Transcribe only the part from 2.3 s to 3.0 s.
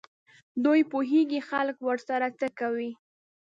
څه کوي.